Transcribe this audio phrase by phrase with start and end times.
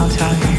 [0.00, 0.49] I'll tell you.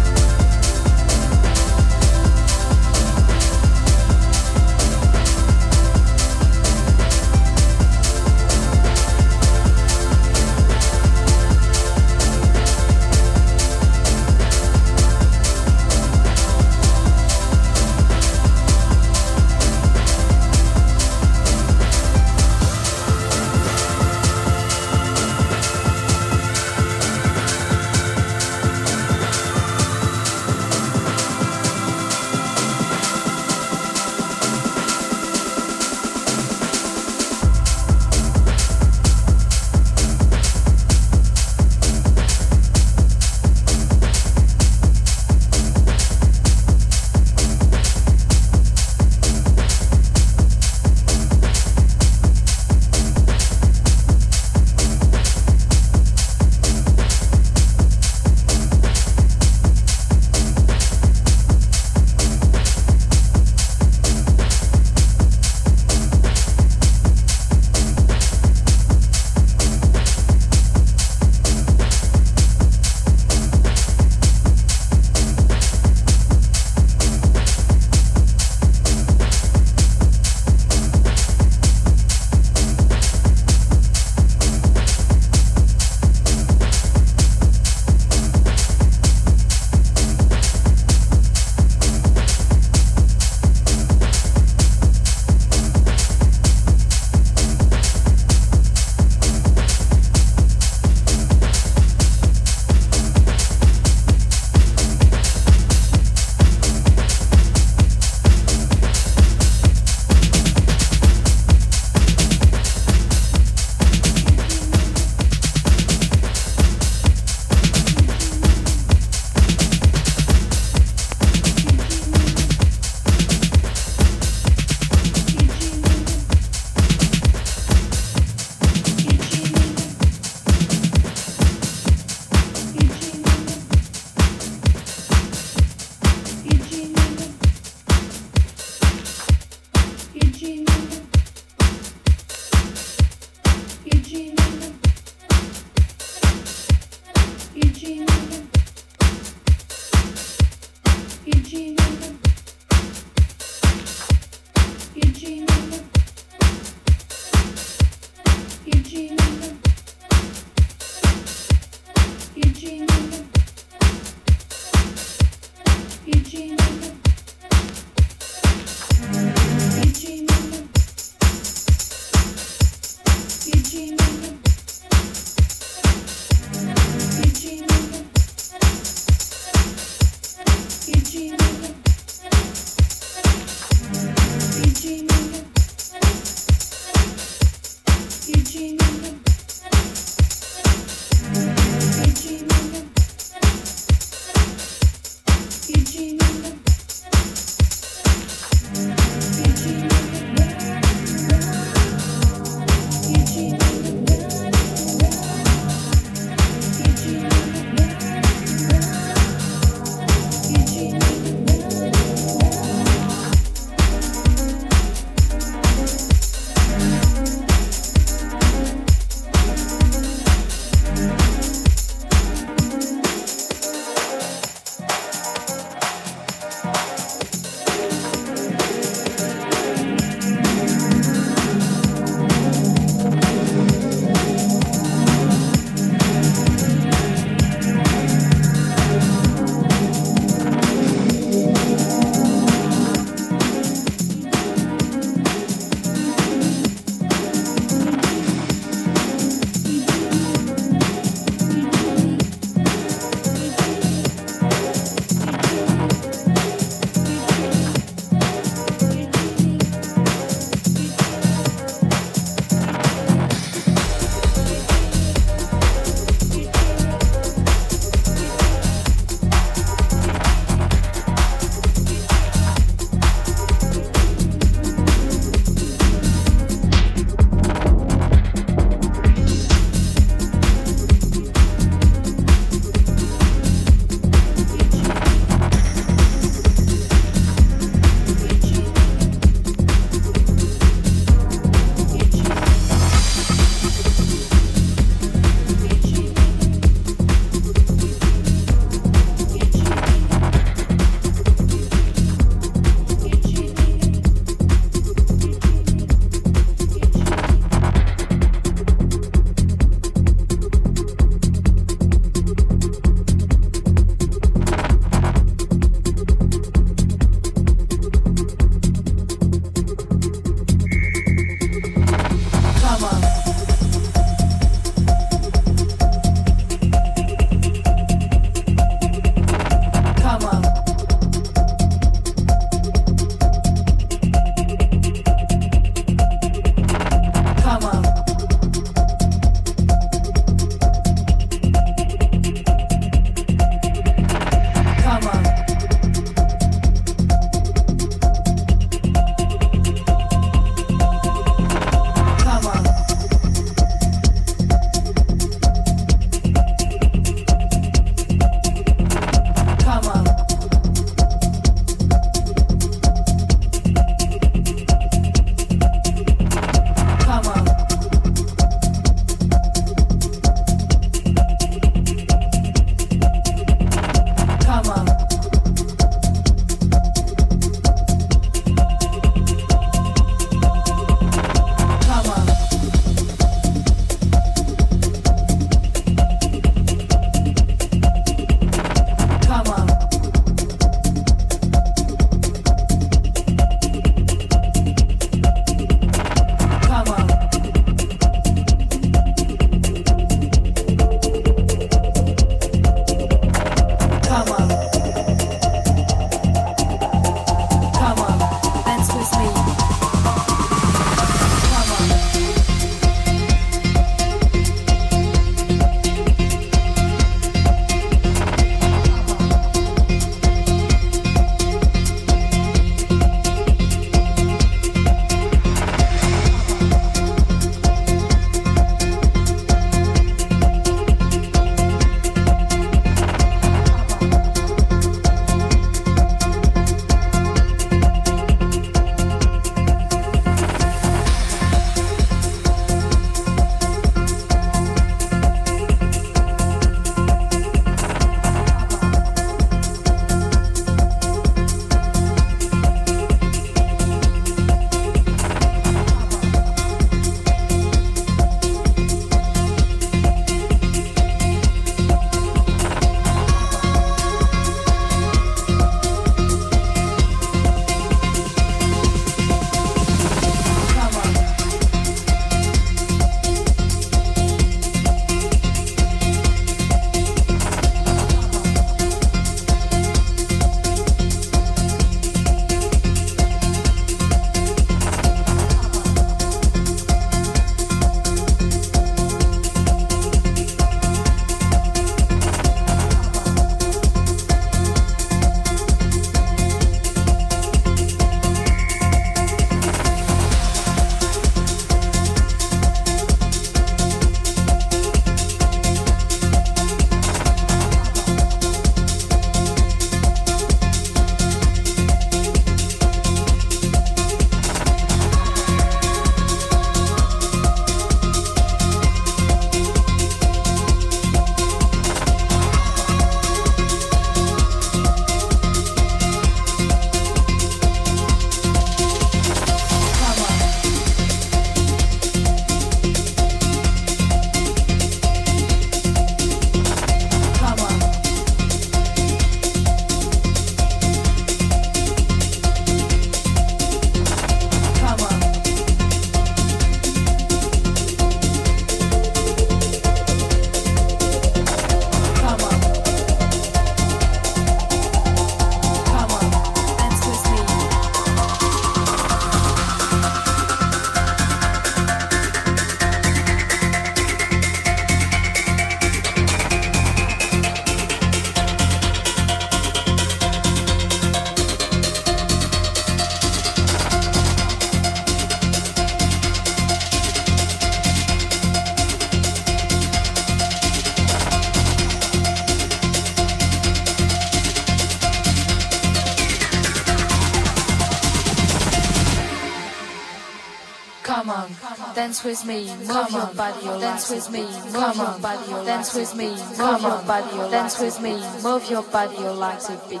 [592.00, 594.40] Dance with me, move your body, oh dance with me,
[594.72, 598.12] move your body, dance with me, move your body, dance with me,
[598.42, 600.00] move your body, legs a bit.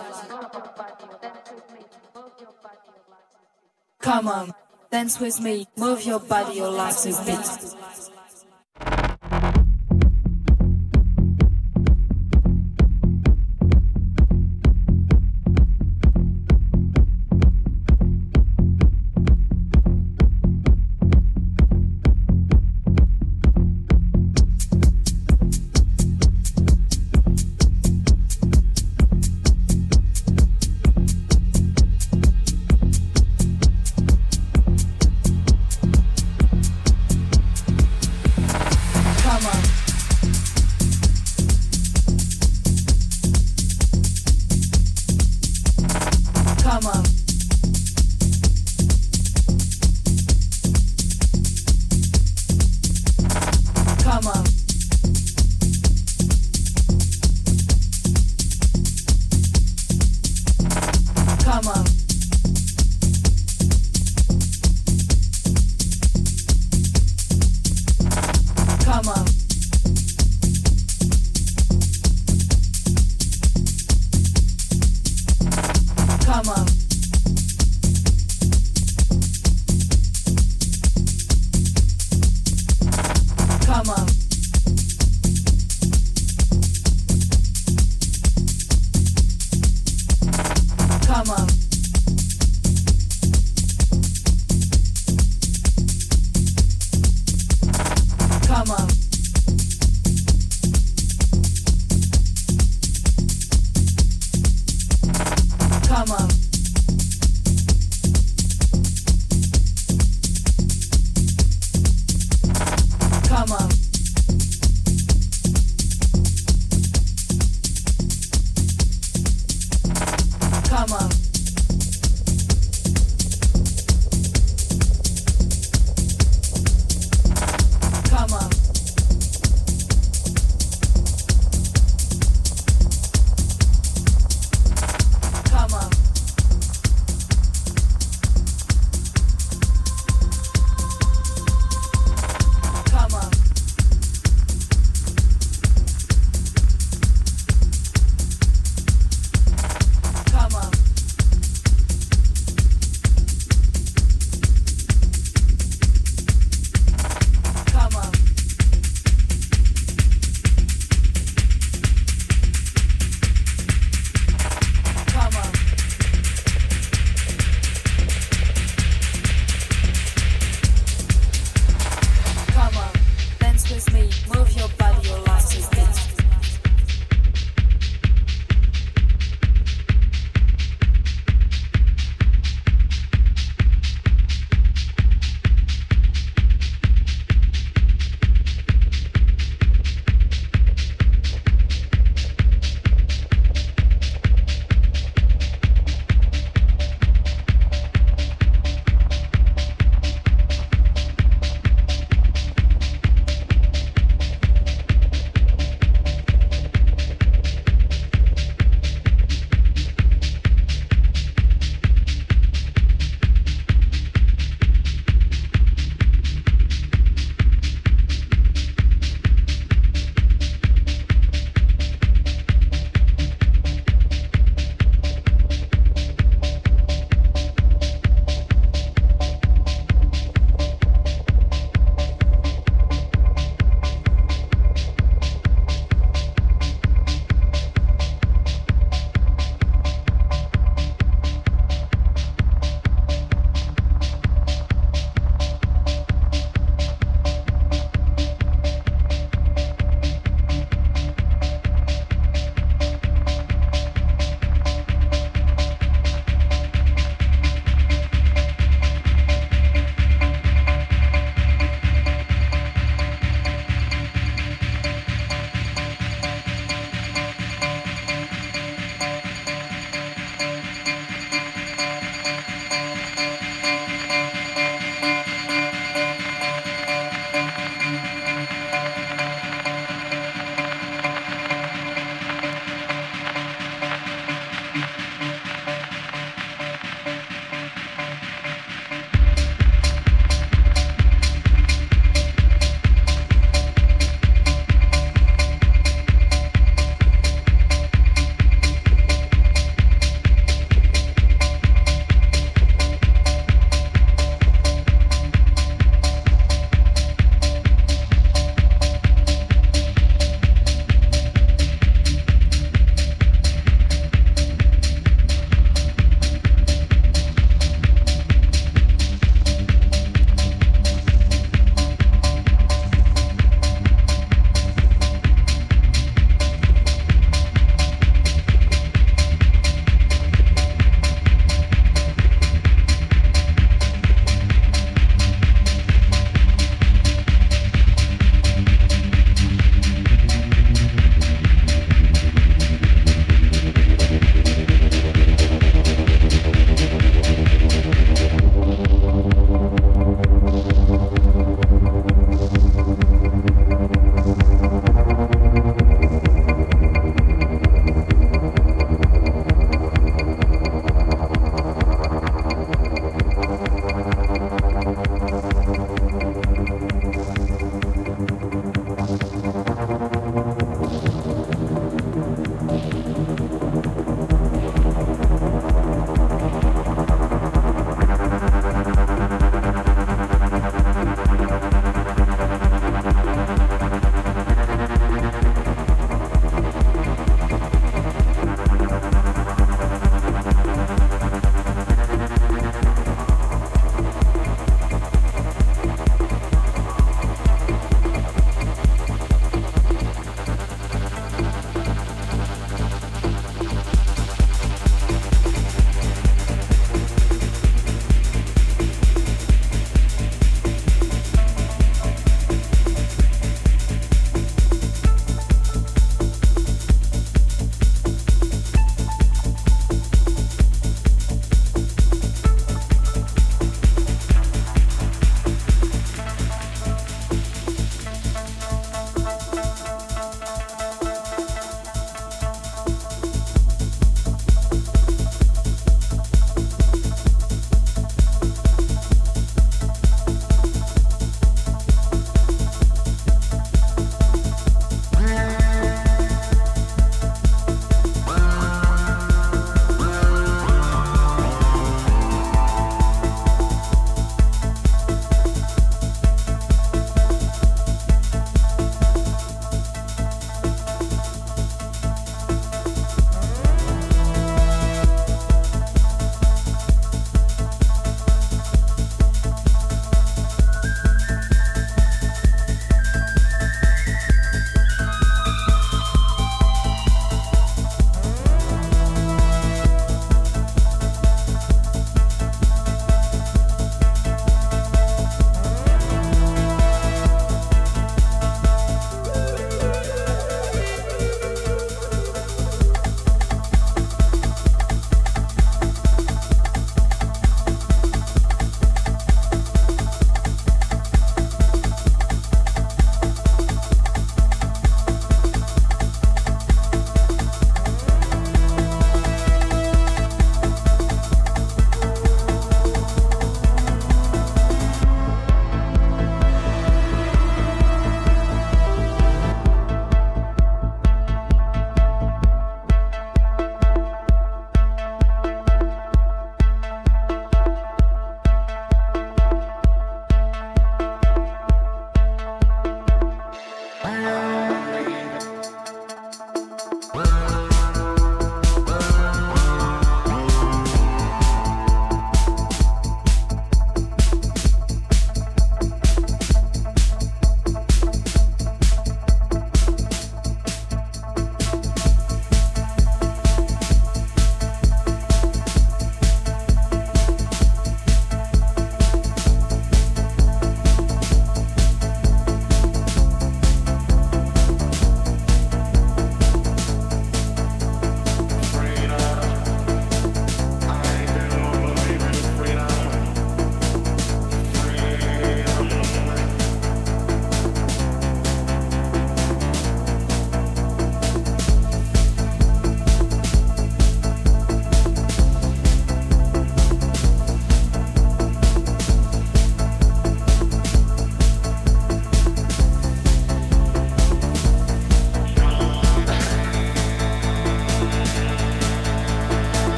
[4.00, 4.54] Come on,
[4.90, 7.89] dance with me, move your body, legs a bit.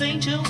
[0.00, 0.49] ontem